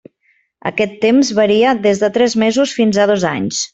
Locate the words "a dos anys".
3.05-3.63